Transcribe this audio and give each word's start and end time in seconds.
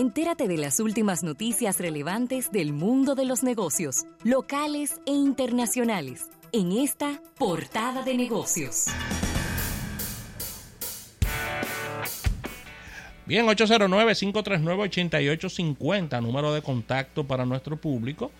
Entérate 0.00 0.48
de 0.48 0.56
las 0.56 0.80
últimas 0.80 1.22
noticias 1.22 1.78
relevantes 1.78 2.50
del 2.50 2.72
mundo 2.72 3.14
de 3.14 3.26
los 3.26 3.42
negocios, 3.42 4.06
locales 4.24 4.98
e 5.04 5.10
internacionales, 5.10 6.30
en 6.52 6.72
esta 6.72 7.20
portada 7.36 8.02
de 8.02 8.14
negocios. 8.14 8.86
Bien, 13.26 13.44
809-539-8850, 13.44 16.22
número 16.22 16.54
de 16.54 16.62
contacto 16.62 17.26
para 17.26 17.44
nuestro 17.44 17.76
público. 17.76 18.30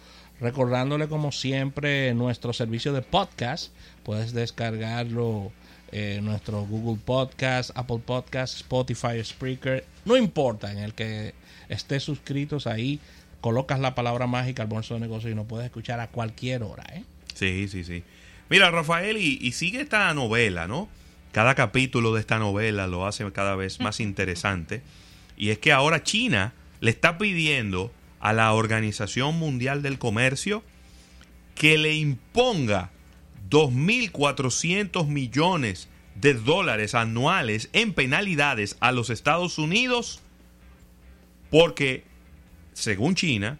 Recordándole 0.40 1.08
como 1.08 1.30
siempre 1.30 2.14
nuestro 2.14 2.54
servicio 2.54 2.94
de 2.94 3.02
podcast. 3.02 3.70
Puedes 4.02 4.32
descargarlo 4.32 5.52
en 5.92 6.24
nuestro 6.24 6.64
Google 6.64 6.98
Podcast, 7.04 7.70
Apple 7.74 8.00
Podcast, 8.02 8.56
Spotify, 8.56 9.22
Spreaker. 9.22 9.84
No 10.06 10.16
importa, 10.16 10.72
en 10.72 10.78
el 10.78 10.94
que 10.94 11.38
estés 11.70 12.02
suscritos 12.02 12.66
ahí, 12.66 13.00
colocas 13.40 13.80
la 13.80 13.94
palabra 13.94 14.26
mágica 14.26 14.62
al 14.62 14.68
bolso 14.68 14.94
de 14.94 15.00
negocio 15.00 15.30
y 15.30 15.34
nos 15.34 15.46
puedes 15.46 15.64
escuchar 15.64 16.00
a 16.00 16.08
cualquier 16.08 16.62
hora. 16.62 16.84
¿eh? 16.92 17.04
Sí, 17.34 17.68
sí, 17.68 17.84
sí. 17.84 18.02
Mira, 18.50 18.70
Rafael, 18.70 19.16
y, 19.16 19.38
y 19.40 19.52
sigue 19.52 19.80
esta 19.80 20.12
novela, 20.12 20.66
¿no? 20.66 20.88
Cada 21.32 21.54
capítulo 21.54 22.12
de 22.12 22.20
esta 22.20 22.38
novela 22.38 22.86
lo 22.86 23.06
hace 23.06 23.30
cada 23.32 23.56
vez 23.56 23.80
más 23.80 24.00
interesante. 24.00 24.82
Y 25.36 25.50
es 25.50 25.58
que 25.58 25.72
ahora 25.72 26.02
China 26.02 26.52
le 26.80 26.90
está 26.90 27.16
pidiendo 27.16 27.92
a 28.20 28.32
la 28.32 28.52
Organización 28.52 29.38
Mundial 29.38 29.82
del 29.82 29.98
Comercio 29.98 30.62
que 31.54 31.78
le 31.78 31.94
imponga 31.94 32.90
2.400 33.50 35.06
millones 35.06 35.88
de 36.14 36.34
dólares 36.34 36.94
anuales 36.94 37.70
en 37.72 37.92
penalidades 37.94 38.76
a 38.80 38.92
los 38.92 39.10
Estados 39.10 39.58
Unidos 39.58 40.20
porque, 41.50 42.04
según 42.72 43.14
China, 43.14 43.58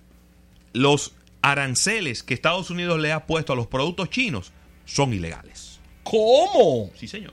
los 0.73 1.15
aranceles 1.43 2.23
que 2.23 2.35
Estados 2.35 2.71
Unidos 2.71 3.01
le 3.01 3.13
ha 3.13 3.27
puesto 3.27 3.53
a 3.53 3.57
los 3.57 3.67
productos 3.67 4.11
chinos 4.11 4.53
son 4.85 5.13
ilegales. 5.13 5.81
¿Cómo? 6.03 6.91
Sí, 6.97 7.09
señor. 7.09 7.33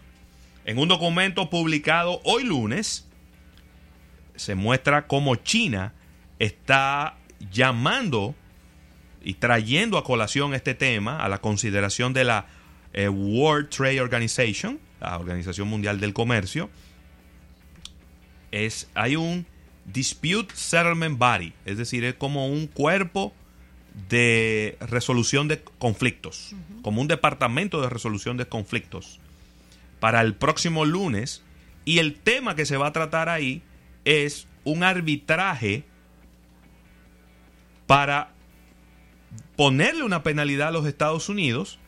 En 0.66 0.78
un 0.78 0.88
documento 0.88 1.50
publicado 1.50 2.22
hoy 2.24 2.44
lunes, 2.44 3.08
se 4.36 4.56
muestra 4.56 5.08
cómo 5.08 5.36
China 5.36 5.94
está 6.40 7.18
llamando 7.52 8.36
y 9.24 9.36
trayendo 9.36 9.98
a 9.98 10.04
colación 10.04 10.54
este 10.54 10.74
tema 10.74 11.24
a 11.24 11.30
la 11.30 11.40
consideración 11.40 12.14
de 12.14 12.24
la 12.24 12.48
eh, 12.94 13.10
World 13.10 13.70
Trade 13.70 14.02
Organization, 14.02 14.80
la 15.00 15.18
Organización 15.18 15.68
Mundial 15.68 16.00
del 16.00 16.14
Comercio. 16.14 16.70
Es, 18.52 18.90
hay 18.94 19.16
un 19.16 19.46
Dispute 19.88 20.54
Settlement 20.54 21.18
Body, 21.18 21.54
es 21.66 21.78
decir, 21.78 22.04
es 22.04 22.14
como 22.16 22.48
un 22.48 22.68
cuerpo 22.68 23.34
de 24.10 24.78
resolución 24.82 25.48
de 25.48 25.64
conflictos, 25.80 26.54
como 26.84 27.02
un 27.02 27.08
departamento 27.08 27.82
de 27.82 27.90
resolución 27.90 28.38
de 28.38 28.46
conflictos 28.46 29.20
para 30.00 30.22
el 30.22 30.36
próximo 30.36 30.86
lunes 30.86 31.42
y 31.86 32.00
el 32.00 32.16
tema 32.16 32.56
que 32.56 32.66
se 32.66 32.78
va 32.78 32.88
a 32.88 32.94
tratar 32.94 33.30
ahí 33.30 33.64
es 34.06 34.48
un 34.66 34.84
arbitraje 34.84 35.86
para 37.88 38.34
ponerle 39.56 40.04
una 40.04 40.22
penalidad 40.22 40.68
a 40.68 40.72
los 40.72 40.86
Estados 40.86 41.30
Unidos 41.30 41.80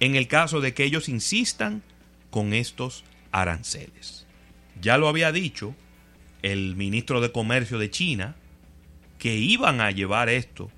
en 0.00 0.16
el 0.16 0.26
caso 0.28 0.60
de 0.60 0.74
que 0.74 0.84
ellos 0.84 1.08
insistan 1.08 1.82
con 2.30 2.52
estos 2.52 3.04
aranceles. 3.30 4.26
Ya 4.80 4.98
lo 4.98 5.08
había 5.08 5.32
dicho 5.32 5.74
el 6.42 6.76
ministro 6.76 7.20
de 7.20 7.32
Comercio 7.32 7.78
de 7.78 7.90
China 7.90 8.36
que 9.18 9.34
iban 9.36 9.80
a 9.80 9.90
llevar 9.90 10.28
esto 10.28 10.70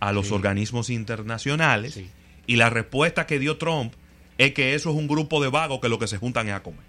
a 0.00 0.12
los 0.12 0.28
Sí. 0.28 0.34
organismos 0.34 0.90
internacionales 0.90 1.94
Sí. 1.94 2.10
y 2.46 2.56
la 2.56 2.70
respuesta 2.70 3.26
que 3.26 3.38
dio 3.38 3.56
Trump 3.58 3.94
es 4.38 4.52
que 4.52 4.74
eso 4.74 4.90
es 4.90 4.96
un 4.96 5.06
grupo 5.06 5.40
de 5.42 5.48
vagos 5.48 5.80
que 5.80 5.88
lo 5.88 5.98
que 5.98 6.08
se 6.08 6.18
juntan 6.18 6.48
es 6.48 6.54
a 6.54 6.62
comer. 6.62 6.80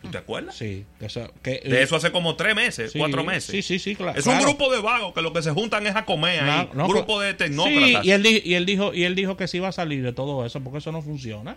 ¿Tú 0.00 0.08
te 0.10 0.18
acuerdas? 0.18 0.56
Sí, 0.56 0.84
que 0.98 1.06
eso, 1.06 1.32
que- 1.44 1.60
De 1.64 1.80
eso 1.82 1.94
hace 1.94 2.10
como 2.10 2.34
tres 2.34 2.56
meses, 2.56 2.90
Sí, 2.92 2.98
cuatro 2.98 3.22
meses. 3.22 3.44
sí, 3.52 3.62
sí, 3.62 3.78
sí, 3.78 3.94
cla- 3.94 4.16
Es 4.16 4.24
claro. 4.24 4.40
un 4.40 4.44
grupo 4.46 4.72
de 4.72 4.80
vagos 4.80 5.12
que 5.14 5.22
lo 5.22 5.32
que 5.32 5.42
se 5.42 5.52
juntan 5.52 5.86
es 5.86 5.94
a 5.94 6.04
comer 6.04 6.42
ahí. 6.42 6.68
No, 6.72 6.74
no, 6.74 6.84
un 6.86 6.90
grupo 6.90 7.20
de 7.20 7.34
tecnócratas. 7.34 8.02
Sí, 8.02 8.08
y 8.08 8.10
él, 8.10 8.26
y 8.44 8.54
él 8.54 8.66
dijo 8.66 8.92
y 8.94 9.04
él 9.04 9.14
dijo 9.14 9.36
que 9.36 9.46
se 9.46 9.58
iba 9.58 9.68
a 9.68 9.72
salir 9.72 10.02
de 10.02 10.12
todo 10.12 10.44
eso 10.44 10.60
porque 10.60 10.78
eso 10.78 10.90
no 10.90 11.02
funciona. 11.02 11.56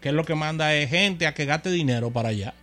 Que 0.00 0.08
él 0.08 0.16
lo 0.16 0.24
que 0.24 0.34
manda 0.34 0.74
es 0.74 0.90
gente 0.90 1.26
a 1.28 1.34
que 1.34 1.44
gaste 1.44 1.70
dinero 1.70 2.10
para 2.10 2.30
allá. 2.30 2.54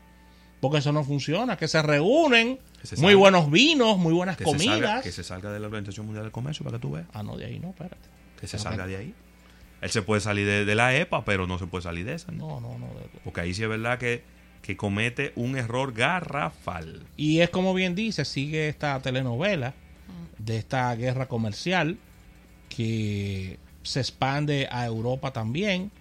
Porque 0.61 0.77
eso 0.77 0.91
no 0.93 1.03
funciona, 1.03 1.57
que 1.57 1.67
se 1.67 1.81
reúnen, 1.81 2.57
Que 2.79 2.87
se 2.87 2.95
muy 2.95 3.07
salga. 3.13 3.17
buenos 3.19 3.51
vinos, 3.51 3.97
muy 3.97 4.13
buenas 4.13 4.37
que, 4.37 4.45
se 4.45 4.51
salga, 4.51 4.71
comidas. 4.73 5.03
que 5.03 5.11
se 5.11 5.23
salga 5.23 5.51
de 5.51 5.59
la 5.59 5.65
Organización 5.67 6.05
Mundial 6.05 6.23
del 6.23 6.31
Comercio 6.31 6.63
para 6.63 6.77
que 6.77 6.81
tú 6.81 6.91
veas. 6.91 7.07
Ah, 7.13 7.23
no, 7.23 7.35
de 7.35 7.45
ahí 7.45 7.59
no, 7.59 7.71
espérate. 7.71 7.97
Que 8.39 8.47
se 8.47 8.57
Pero 8.57 8.63
salga 8.69 8.83
que- 8.85 8.89
de 8.91 8.97
ahí. 8.97 9.13
Él 9.81 9.89
se 9.89 10.03
puede 10.03 10.21
salir 10.21 10.45
de, 10.45 10.63
de 10.63 10.75
la 10.75 10.95
EPA, 10.95 11.25
pero 11.25 11.47
no 11.47 11.57
se 11.57 11.65
puede 11.67 11.81
salir 11.81 12.05
de 12.05 12.13
esa. 12.13 12.31
¿no? 12.31 12.59
No, 12.61 12.61
no, 12.61 12.77
no. 12.77 12.85
de- 12.93 13.09
Porque 13.23 13.41
ahí 13.41 13.53
sí 13.55 13.63
es 13.63 13.69
verdad 13.69 13.97
que, 13.97 14.23
que 14.61 14.77
comete 14.77 15.33
un 15.35 15.57
error 15.57 15.91
garrafal. 15.93 17.07
Y 17.17 17.39
es 17.39 17.49
como 17.49 17.73
bien 17.73 17.95
dice, 17.95 18.23
sigue 18.23 18.69
esta 18.69 18.99
telenovela 19.01 19.73
de 20.37 20.57
esta 20.57 20.93
guerra 20.95 21.27
comercial 21.27 21.97
que 22.69 23.57
se 23.83 23.99
expande 23.99 24.67
a 24.71 24.85
Europa 24.85 25.31
también 25.33 25.91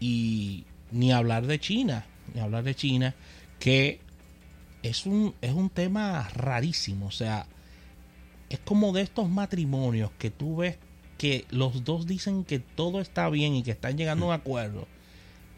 y 0.00 0.64
ni 0.90 1.12
hablar 1.12 1.46
de 1.46 1.60
China, 1.60 2.06
ni 2.34 2.40
hablar 2.40 2.64
de 2.64 2.74
China, 2.74 3.14
que 3.60 4.00
es 4.82 5.06
un, 5.06 5.34
es 5.40 5.52
un 5.52 5.70
tema 5.70 6.28
rarísimo, 6.30 7.06
o 7.06 7.10
sea, 7.12 7.46
es 8.48 8.58
como 8.58 8.92
de 8.92 9.02
estos 9.02 9.28
matrimonios 9.28 10.10
que 10.18 10.30
tú 10.30 10.56
ves 10.56 10.78
que 11.16 11.44
los 11.50 11.84
dos 11.84 12.06
dicen 12.06 12.44
que 12.44 12.58
todo 12.58 13.00
está 13.00 13.28
bien 13.28 13.54
y 13.54 13.62
que 13.62 13.70
están 13.70 13.96
llegando 13.98 14.24
a 14.24 14.28
un 14.28 14.34
acuerdo. 14.34 14.88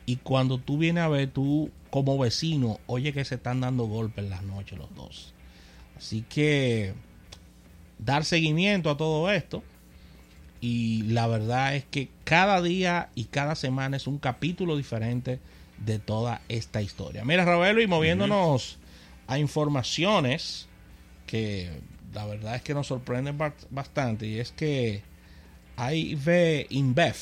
Y 0.07 0.17
cuando 0.17 0.59
tú 0.59 0.77
vienes 0.77 1.05
a 1.05 1.09
ver, 1.09 1.31
tú 1.31 1.71
como 1.89 2.19
vecino, 2.19 2.81
oye 2.87 3.13
que 3.13 3.25
se 3.25 3.37
están 3.37 3.61
dando 3.61 3.85
golpes 3.85 4.25
en 4.25 4.31
las 4.31 4.43
noches 4.43 4.77
los 4.77 4.93
dos. 4.97 5.35
Así 5.97 6.25
que 6.29 6.95
dar 8.01 8.25
seguimiento 8.25 8.91
a 8.91 8.97
todo 8.97 9.31
esto. 9.31 9.63
Y 10.61 11.03
la 11.03 11.29
verdad 11.29 11.77
es 11.77 11.85
que 11.85 12.09
cada 12.25 12.61
día 12.61 13.11
y 13.15 13.25
cada 13.27 13.55
semana 13.55 13.97
es 13.97 14.09
un 14.09 14.19
capítulo 14.19 14.77
diferente 14.77 15.39
de 15.85 15.99
toda 15.99 16.41
esta 16.49 16.81
historia. 16.83 17.25
Mira, 17.25 17.45
Ravelo, 17.45 17.81
y 17.83 17.87
moviéndonos 17.87 18.79
a 19.27 19.39
informaciones 19.39 20.69
que 21.27 21.71
la 22.15 22.27
verdad 22.27 22.57
es 22.57 22.63
que 22.63 22.75
nos 22.75 22.87
sorprenden 22.89 23.39
ba- 23.39 23.55
bastante. 23.71 24.27
Y 24.27 24.39
es 24.39 24.53
que 24.53 25.03
AIV 25.77 26.67
InBev 26.71 27.17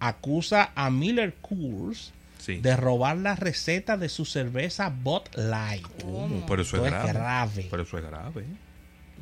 acusa 0.00 0.72
a 0.74 0.90
Miller 0.90 1.34
Coors 1.40 2.12
Sí. 2.38 2.56
de 2.56 2.76
robar 2.76 3.18
la 3.18 3.36
receta 3.36 3.96
de 3.96 4.08
su 4.08 4.24
cerveza 4.24 4.88
Bud 4.90 5.22
Light. 5.36 5.86
¿Cómo? 6.02 6.44
Pero 6.46 6.62
eso 6.62 6.76
es 6.78 6.82
grave. 6.90 7.12
grave. 7.12 7.68
Pero 7.70 7.82
eso 7.84 7.98
es 7.98 8.04
grave. 8.04 8.44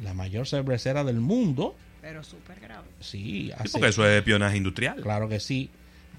La 0.02 0.14
mayor 0.14 0.46
cervecera 0.48 1.04
del 1.04 1.20
mundo. 1.20 1.76
Pero 2.00 2.24
súper 2.24 2.58
grave. 2.60 2.88
Sí, 3.00 3.52
porque 3.72 3.88
eso 3.88 4.06
es 4.08 4.16
espionaje 4.18 4.56
industrial. 4.56 5.02
Claro 5.02 5.28
que 5.28 5.38
sí. 5.38 5.68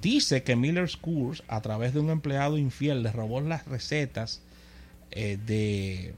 Dice 0.01 0.43
que 0.43 0.55
Miller's 0.55 0.97
Coors, 0.97 1.43
a 1.47 1.61
través 1.61 1.93
de 1.93 1.99
un 1.99 2.09
empleado 2.09 2.57
infiel, 2.57 3.03
le 3.03 3.11
robó 3.11 3.39
las 3.41 3.65
recetas 3.67 4.41
eh, 5.11 5.37
de, 5.45 6.13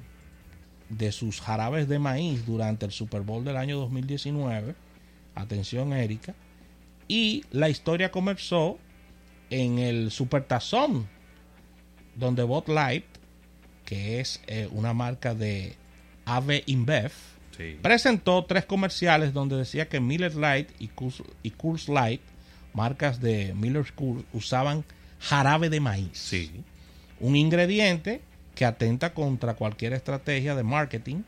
de 0.90 1.12
sus 1.12 1.42
jarabes 1.42 1.88
de 1.90 2.00
maíz 2.00 2.46
durante 2.46 2.86
el 2.86 2.92
Super 2.92 3.22
Bowl 3.22 3.44
del 3.44 3.58
año 3.58 3.78
2019. 3.80 4.76
Atención, 5.36 5.92
Erika. 5.94 6.34
Y 7.08 7.44
la 7.52 7.70
historia 7.70 8.12
comenzó 8.12 8.78
en 9.50 9.80
el 9.80 10.12
Super 10.12 10.44
Tazón, 10.46 11.08
donde 12.16 12.44
Bud 12.44 12.68
Light, 12.68 13.06
que 13.86 14.20
es 14.22 14.42
eh, 14.48 14.70
una 14.72 14.94
marca 14.94 15.36
de 15.36 15.76
Ave 16.26 16.64
InBev, 16.68 17.12
Sí. 17.58 17.78
presentó 17.84 18.46
tres 18.46 18.66
comerciales 18.66 19.32
donde 19.32 19.56
decía 19.58 19.88
que 19.88 20.00
Miller 20.00 20.34
Light 20.34 20.70
y 20.80 20.88
Coors, 20.88 21.22
y 21.44 21.52
Coors 21.52 21.88
Light, 21.88 22.22
marcas 22.74 23.20
de 23.22 23.54
Miller 23.54 23.92
Coors, 23.94 24.24
usaban 24.34 24.84
jarabe 25.20 25.70
de 25.70 25.80
maíz. 25.80 26.10
Sí. 26.14 26.52
Un 27.20 27.36
ingrediente 27.36 28.22
que 28.56 28.66
atenta 28.66 29.14
contra 29.14 29.54
cualquier 29.56 29.94
estrategia 29.94 30.56
de 30.56 30.64
marketing 30.64 31.24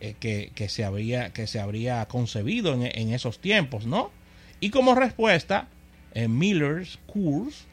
eh, 0.00 0.14
que, 0.18 0.52
que 0.54 0.68
se 0.68 0.84
habría, 0.84 1.32
que 1.32 1.46
se 1.46 1.60
habría 1.60 2.04
concebido 2.06 2.72
en, 2.74 2.82
en 2.84 3.12
esos 3.12 3.40
tiempos, 3.40 3.84
¿no? 3.86 4.10
Y 4.60 4.70
como 4.70 4.94
respuesta, 4.94 5.68
eh, 6.14 6.28
Miller's 6.28 6.98
Coors 7.12 7.66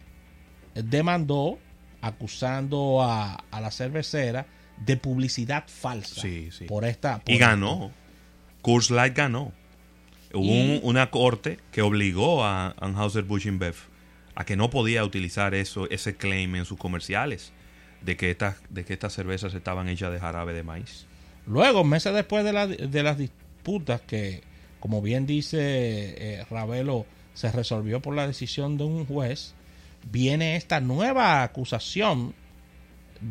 eh, 0.75 0.81
demandó 0.83 1.57
acusando 2.01 3.01
a, 3.01 3.43
a 3.51 3.61
la 3.61 3.71
cervecera 3.71 4.45
de 4.85 4.97
publicidad 4.97 5.63
falsa 5.67 6.21
Sí, 6.21 6.49
sí. 6.51 6.65
por 6.65 6.83
esta 6.85 7.21
Y 7.27 7.37
ganó. 7.37 7.91
Coors 8.61 8.89
Light 8.91 9.15
ganó. 9.15 9.51
Hubo 10.33 10.43
Y- 10.43 10.77
un- 10.77 10.79
una 10.83 11.09
corte 11.11 11.59
que 11.71 11.81
obligó 11.81 12.43
a 12.43 12.75
Anheuser-Busch 12.79 13.45
InBev 13.45 13.75
a 14.35 14.45
que 14.45 14.55
no 14.57 14.69
podía 14.69 15.03
utilizar 15.05 15.53
eso, 15.55 15.89
ese 15.89 16.15
claim 16.17 16.55
en 16.55 16.65
sus 16.65 16.77
comerciales 16.77 17.51
de 18.01 18.17
que 18.17 18.31
estas, 18.31 18.57
de 18.69 18.83
que 18.85 18.93
estas 18.93 19.13
cervezas 19.13 19.53
estaban 19.53 19.87
hechas 19.87 20.11
de 20.11 20.19
jarabe 20.19 20.53
de 20.53 20.63
maíz. 20.63 21.05
Luego, 21.47 21.83
meses 21.83 22.13
después 22.13 22.43
de, 22.43 22.53
la- 22.53 22.67
de 22.67 23.03
las 23.03 23.17
disputas 23.17 24.01
que, 24.01 24.41
como 24.79 25.01
bien 25.01 25.25
dice 25.25 25.57
eh, 25.61 26.45
Ravelo, 26.49 27.05
se 27.33 27.51
resolvió 27.51 28.01
por 28.01 28.13
la 28.15 28.27
decisión 28.27 28.77
de 28.77 28.83
un 28.83 29.05
juez, 29.05 29.53
viene 30.11 30.55
esta 30.55 30.79
nueva 30.81 31.43
acusación 31.43 32.33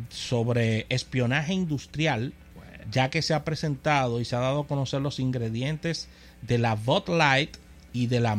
sobre 0.09 0.85
espionaje 0.89 1.53
industrial, 1.53 2.33
ya 2.91 3.09
que 3.09 3.21
se 3.21 3.33
ha 3.33 3.43
presentado 3.43 4.19
y 4.19 4.25
se 4.25 4.35
ha 4.35 4.39
dado 4.39 4.61
a 4.61 4.67
conocer 4.67 5.01
los 5.01 5.19
ingredientes 5.19 6.07
de 6.47 6.57
la 6.57 6.75
Bud 6.75 7.09
Light 7.09 7.57
y 7.93 8.07
de 8.07 8.19
la, 8.19 8.37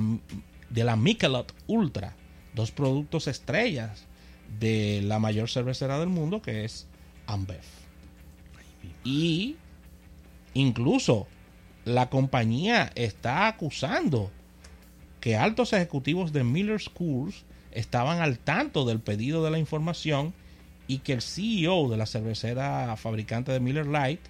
de 0.71 0.85
la 0.85 0.97
Michelob 0.97 1.47
Ultra, 1.67 2.15
dos 2.55 2.71
productos 2.71 3.27
estrellas 3.27 4.05
de 4.61 5.03
la 5.03 5.19
mayor 5.19 5.49
cervecera 5.49 5.99
del 5.99 6.09
mundo, 6.09 6.43
que 6.43 6.65
es 6.65 6.87
Ambev. 7.27 7.61
Y 9.05 9.57
incluso 10.55 11.27
la 11.85 12.11
compañía 12.11 12.91
está 12.95 13.47
acusando 13.47 14.31
que 15.21 15.37
altos 15.37 15.73
ejecutivos 15.73 16.33
de 16.33 16.45
Miller 16.45 16.81
Schools 16.81 17.45
estaban 17.73 18.21
al 18.21 18.39
tanto 18.39 18.85
del 18.85 19.01
pedido 19.01 19.45
de 19.45 19.51
la 19.51 19.59
información 19.59 20.35
y 20.89 20.99
que 20.99 21.13
el 21.13 21.23
CEO 21.23 21.89
de 21.89 21.97
la 21.97 22.07
cervecera 22.07 22.97
fabricante 22.97 23.53
de 23.53 23.61
Miller 23.61 23.87
Lite 23.87 24.23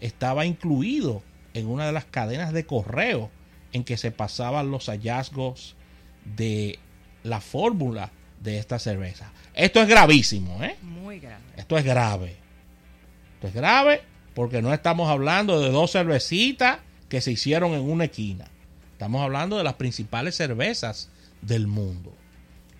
estaba 0.00 0.46
incluido 0.46 1.22
en 1.54 1.68
una 1.68 1.86
de 1.86 1.92
las 1.92 2.04
cadenas 2.04 2.52
de 2.52 2.66
correo 2.66 3.30
en 3.72 3.84
que 3.84 3.96
se 3.96 4.10
pasaban 4.10 4.70
los 4.70 4.86
hallazgos 4.86 5.76
de 6.24 6.78
la 7.22 7.40
fórmula 7.40 8.10
de 8.40 8.58
esta 8.58 8.78
cerveza. 8.78 9.32
Esto 9.54 9.80
es 9.82 9.88
gravísimo, 9.88 10.62
¿eh? 10.62 10.76
Muy 10.82 11.20
grande. 11.20 11.46
Esto 11.56 11.78
es 11.78 11.84
grave. 11.84 12.36
Esto 13.34 13.48
es 13.48 13.54
grave 13.54 14.02
porque 14.34 14.62
no 14.62 14.72
estamos 14.72 15.08
hablando 15.08 15.60
de 15.60 15.70
dos 15.70 15.92
cervecitas 15.92 16.78
que 17.08 17.20
se 17.20 17.32
hicieron 17.32 17.72
en 17.72 17.82
una 17.82 18.04
esquina. 18.04 18.46
Estamos 18.92 19.22
hablando 19.22 19.58
de 19.58 19.64
las 19.64 19.74
principales 19.74 20.36
cervezas 20.36 21.10
del 21.40 21.66
mundo. 21.66 22.14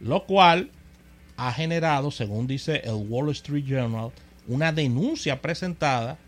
Lo 0.00 0.24
cual 0.24 0.70
ha 1.36 1.52
generado, 1.52 2.10
según 2.10 2.46
dice 2.46 2.82
el 2.84 3.06
Wall 3.08 3.30
Street 3.30 3.64
Journal, 3.66 4.10
una 4.48 4.72
denuncia 4.72 5.40
presentada 5.40 6.18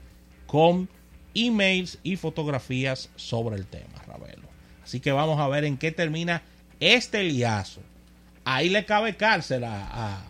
con 0.46 0.88
emails 1.34 1.98
y 2.02 2.16
fotografías 2.16 3.10
sobre 3.16 3.56
el 3.56 3.66
tema, 3.66 4.02
Ravelo. 4.06 4.48
Así 4.82 5.00
que 5.00 5.12
vamos 5.12 5.38
a 5.40 5.48
ver 5.48 5.64
en 5.64 5.76
qué 5.78 5.90
termina 5.92 6.42
este 6.80 7.22
liazo. 7.24 7.80
Ahí 8.44 8.68
le 8.68 8.84
cabe 8.84 9.16
cárcel 9.16 9.64
a, 9.64 9.86
a- 9.86 10.22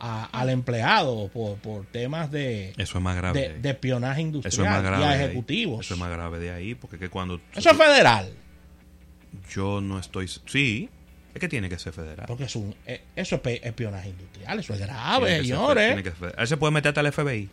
a- 0.00 0.24
al 0.32 0.48
empleado 0.50 1.28
por, 1.28 1.56
por 1.58 1.84
temas 1.86 2.30
de, 2.30 2.70
Eso 2.78 2.98
es 2.98 3.04
más 3.04 3.16
grave. 3.16 3.38
de, 3.40 3.48
de 3.48 3.54
ahí. 3.54 3.60
de 3.60 3.70
espionaje 3.70 4.20
industrial 4.22 4.52
Eso 4.52 4.64
es 4.64 4.70
más 4.70 4.82
grave. 4.82 5.02
y 5.04 5.06
a 5.06 5.24
ejecutivos. 5.24 5.84
Eso 5.86 5.94
es 5.94 6.00
más 6.00 6.10
grave 6.10 6.38
de 6.40 6.50
ahí, 6.50 6.74
porque 6.74 6.98
que 6.98 7.08
cuando... 7.10 7.40
Eso 7.54 7.70
es 7.70 7.76
federal. 7.76 8.32
Yo 9.54 9.80
no 9.80 9.98
estoy... 9.98 10.26
Sí, 10.46 10.88
es 11.34 11.40
que 11.40 11.48
tiene 11.48 11.68
que 11.68 11.78
ser 11.78 11.92
federal. 11.92 12.24
Porque 12.26 12.44
es 12.44 12.56
un, 12.56 12.74
eh, 12.86 13.02
eso 13.14 13.40
es 13.44 13.60
espionaje 13.62 14.08
industrial. 14.08 14.58
Eso 14.58 14.72
es 14.72 14.78
Tiene 14.78 14.92
grave, 14.92 15.28
ser 15.36 15.42
señores. 15.44 15.86
tiene 15.94 16.02
que 16.02 16.10
ser. 16.18 16.34
Ahí 16.36 16.46
se 16.46 16.56
puede 16.56 16.72
meter 16.72 16.88
hasta 16.88 17.00
el 17.02 17.12
FBI. 17.12 17.48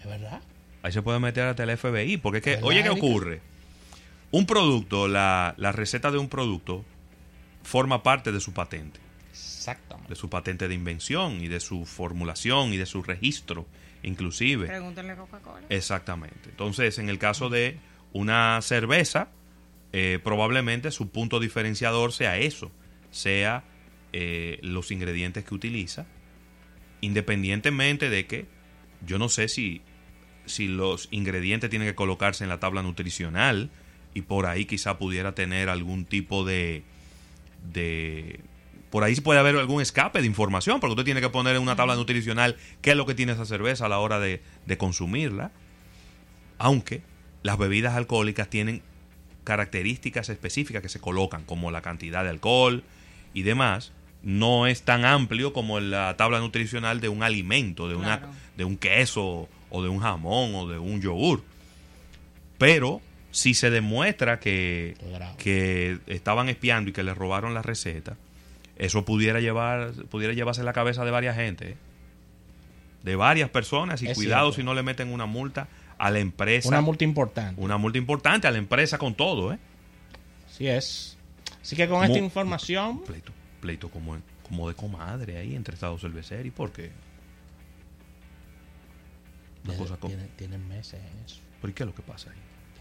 Es 0.00 0.06
verdad. 0.06 0.40
Ahí 0.86 0.92
se 0.92 1.02
puede 1.02 1.18
meter 1.18 1.48
hasta 1.48 1.64
el 1.64 1.76
FBI. 1.76 2.18
Porque 2.18 2.38
es 2.38 2.44
que, 2.44 2.50
¿Verdad, 2.50 2.64
oye, 2.68 2.82
¿qué 2.84 2.90
ocurre? 2.90 3.40
Un 4.30 4.46
producto, 4.46 5.08
la, 5.08 5.52
la 5.56 5.72
receta 5.72 6.12
de 6.12 6.18
un 6.18 6.28
producto, 6.28 6.84
forma 7.64 8.04
parte 8.04 8.30
de 8.30 8.38
su 8.38 8.52
patente. 8.52 9.00
Exactamente. 9.30 10.10
De 10.10 10.14
su 10.14 10.30
patente 10.30 10.68
de 10.68 10.74
invención 10.74 11.40
y 11.40 11.48
de 11.48 11.58
su 11.58 11.86
formulación 11.86 12.72
y 12.72 12.76
de 12.76 12.86
su 12.86 13.02
registro, 13.02 13.66
inclusive. 14.04 14.68
Pregúntenle 14.68 15.14
a 15.14 15.16
Coca-Cola. 15.16 15.66
Exactamente. 15.70 16.50
Entonces, 16.50 17.00
en 17.00 17.08
el 17.08 17.18
caso 17.18 17.48
de 17.48 17.80
una 18.12 18.62
cerveza, 18.62 19.30
eh, 19.92 20.20
probablemente 20.22 20.92
su 20.92 21.08
punto 21.08 21.40
diferenciador 21.40 22.12
sea 22.12 22.38
eso, 22.38 22.70
sea 23.10 23.64
eh, 24.12 24.60
los 24.62 24.92
ingredientes 24.92 25.44
que 25.44 25.52
utiliza, 25.52 26.06
independientemente 27.00 28.08
de 28.08 28.28
que 28.28 28.46
yo 29.04 29.18
no 29.18 29.28
sé 29.28 29.48
si, 29.48 29.82
si 30.46 30.68
los 30.68 31.08
ingredientes 31.10 31.70
tienen 31.70 31.88
que 31.88 31.94
colocarse 31.94 32.44
en 32.44 32.50
la 32.50 32.58
tabla 32.60 32.82
nutricional 32.82 33.70
y 34.14 34.22
por 34.22 34.46
ahí 34.46 34.64
quizá 34.64 34.98
pudiera 34.98 35.34
tener 35.34 35.68
algún 35.68 36.04
tipo 36.04 36.44
de... 36.44 36.82
de 37.72 38.40
por 38.90 39.04
ahí 39.04 39.14
puede 39.16 39.40
haber 39.40 39.56
algún 39.56 39.82
escape 39.82 40.20
de 40.20 40.26
información, 40.26 40.80
porque 40.80 40.92
usted 40.92 41.04
tiene 41.04 41.20
que 41.20 41.28
poner 41.28 41.56
en 41.56 41.62
una 41.62 41.76
tabla 41.76 41.96
nutricional 41.96 42.56
qué 42.80 42.92
es 42.92 42.96
lo 42.96 43.04
que 43.04 43.14
tiene 43.14 43.32
esa 43.32 43.44
cerveza 43.44 43.86
a 43.86 43.88
la 43.88 43.98
hora 43.98 44.18
de, 44.20 44.40
de 44.64 44.78
consumirla. 44.78 45.50
Aunque 46.56 47.02
las 47.42 47.58
bebidas 47.58 47.94
alcohólicas 47.94 48.48
tienen 48.48 48.82
características 49.44 50.28
específicas 50.28 50.82
que 50.82 50.88
se 50.88 51.00
colocan, 51.00 51.44
como 51.44 51.70
la 51.70 51.82
cantidad 51.82 52.24
de 52.24 52.30
alcohol 52.30 52.84
y 53.34 53.42
demás, 53.42 53.92
no 54.22 54.66
es 54.66 54.82
tan 54.82 55.04
amplio 55.04 55.52
como 55.52 55.78
la 55.78 56.16
tabla 56.16 56.40
nutricional 56.40 57.00
de 57.00 57.08
un 57.08 57.22
alimento, 57.22 57.88
de, 57.88 57.96
una, 57.96 58.18
Claro. 58.18 58.32
de 58.56 58.64
un 58.64 58.76
queso 58.76 59.48
o 59.70 59.82
de 59.82 59.88
un 59.88 60.00
jamón 60.00 60.54
o 60.54 60.66
de 60.66 60.78
un 60.78 61.00
yogur. 61.00 61.42
Pero 62.58 63.00
si 63.30 63.54
se 63.54 63.70
demuestra 63.70 64.40
que, 64.40 64.96
que 65.38 65.98
estaban 66.06 66.48
espiando 66.48 66.90
y 66.90 66.92
que 66.92 67.02
le 67.02 67.12
robaron 67.14 67.52
la 67.54 67.62
receta, 67.62 68.16
eso 68.76 69.04
pudiera 69.04 69.40
llevar 69.40 69.92
pudiera 70.10 70.32
llevarse 70.34 70.62
la 70.62 70.72
cabeza 70.72 71.04
de 71.04 71.10
varias 71.10 71.36
gente, 71.36 71.70
¿eh? 71.70 71.76
de 73.02 73.16
varias 73.16 73.50
personas 73.50 74.02
y 74.02 74.08
Es 74.08 74.14
cuidado 74.16 74.46
cierto. 74.52 74.56
si 74.62 74.64
no 74.64 74.74
le 74.74 74.82
meten 74.82 75.12
una 75.12 75.26
multa 75.26 75.68
a 75.98 76.10
la 76.10 76.18
empresa, 76.18 76.68
Una 76.68 76.80
multa 76.80 77.04
importante. 77.04 77.60
una 77.60 77.76
multa 77.78 77.98
importante 77.98 78.46
a 78.46 78.50
la 78.50 78.58
empresa 78.58 78.98
con 78.98 79.14
todo, 79.14 79.52
¿eh? 79.52 79.58
Así 80.50 80.66
es. 80.66 81.16
Así 81.62 81.76
que 81.76 81.88
con 81.88 82.04
esta 82.04 82.18
información, 82.18 83.02
Pleito, 83.04 83.32
pleito 83.60 83.88
como, 83.90 84.16
como 84.48 84.68
de 84.68 84.74
comadre 84.74 85.36
ahí 85.38 85.54
entre 85.54 85.74
Estados 85.74 86.00
cerveceros. 86.00 86.46
¿Y 86.46 86.50
por 86.50 86.72
qué? 86.72 86.90
Una 89.66 89.74
tienen, 89.76 90.28
cosa 90.28 90.36
tienen- 90.36 90.68
meses 90.68 91.00
en 91.00 91.24
eso. 91.24 91.36
¿Por 91.60 91.72
qué 91.72 91.82
es 91.82 91.86
lo 91.88 91.94
que 91.94 92.02
pasa 92.02 92.30
ahí? 92.30 92.36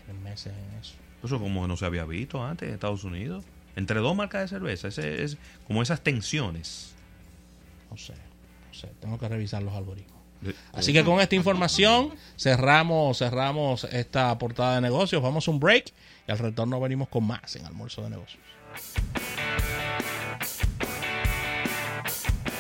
Tienen 0.05 0.23
meses 0.23 0.53
en 0.53 0.79
eso. 0.79 0.93
Eso 1.23 1.39
como 1.39 1.61
que 1.63 1.67
no 1.67 1.77
se 1.77 1.85
había 1.85 2.05
visto 2.05 2.43
antes 2.43 2.67
en 2.67 2.73
Estados 2.75 3.03
Unidos. 3.03 3.43
Entre 3.75 3.99
dos 3.99 4.15
marcas 4.15 4.41
de 4.43 4.47
cerveza, 4.47 4.87
ese 4.87 5.23
es 5.23 5.37
como 5.67 5.81
esas 5.81 6.01
tensiones. 6.01 6.93
No 7.91 7.97
sé. 7.97 8.13
No 8.13 8.73
sé. 8.73 8.89
Tengo 9.01 9.17
que 9.17 9.27
revisar 9.27 9.61
los 9.63 9.73
algoritmos. 9.73 10.15
Así 10.73 10.93
que 10.93 11.03
con 11.03 11.19
esta 11.21 11.33
información 11.35 12.13
cerramos, 12.37 13.17
cerramos 13.17 13.85
esta 13.85 14.37
portada 14.37 14.75
de 14.75 14.81
negocios. 14.81 15.21
Vamos 15.23 15.47
a 15.47 15.51
un 15.51 15.59
break 15.59 15.92
y 16.27 16.31
al 16.31 16.37
retorno 16.37 16.80
venimos 16.80 17.07
con 17.09 17.23
más 17.25 17.56
en 17.56 17.65
Almuerzo 17.65 18.04
de 18.04 18.11
Negocios. 18.11 18.44